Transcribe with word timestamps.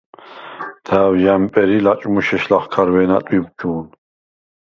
და̄̈ვ 0.85 1.13
ჟ’ა̈მპერ 1.21 1.69
ი 1.77 1.79
ლაჭმუშ 1.85 2.27
ეშ 2.35 2.43
ლახქარვე̄ნა 2.51 3.17
ტვიბჩუ̄ნ. 3.25 3.85